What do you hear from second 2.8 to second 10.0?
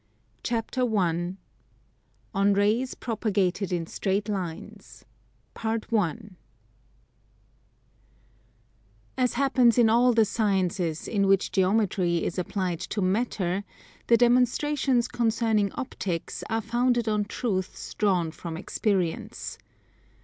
PROPAGATED IN STRAIGHT LINES As happens in